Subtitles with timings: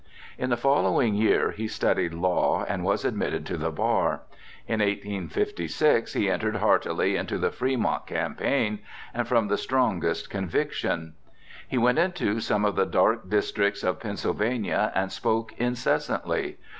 [0.39, 4.21] In the following year he studied law and was admitted to the bar.
[4.67, 8.79] In 1856 he entered heartily into the Fremont campaign,
[9.13, 11.13] and from the strongest conviction.
[11.67, 16.57] He went into some of the dark districts of Pennsylvania and spoke incessantly.